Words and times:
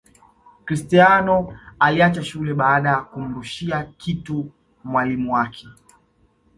Cristiano 0.65 1.53
aliacha 1.79 2.23
shule 2.23 2.53
baada 2.53 2.89
ya 2.89 2.95
kumrushia 3.01 3.83
kitu 3.97 4.51
mwalimu 4.83 5.33
wake 5.33 5.67